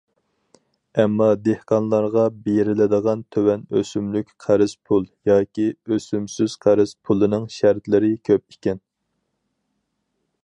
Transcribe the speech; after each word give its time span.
ئەمما 1.01 1.25
دېھقانلارغا 1.47 2.23
بېرىلىدىغان 2.47 3.21
تۆۋەن 3.35 3.65
ئۆسۈملۈك 3.79 4.31
قەرز 4.45 4.73
پۇل 4.91 5.05
ياكى 5.31 5.67
ئۆسۈمسىز 5.87 6.57
قەرز 6.67 6.95
پۇلنىڭ 7.09 7.47
شەرتلىرى 7.59 8.11
كۆپ 8.31 8.57
ئىكەن. 8.57 8.85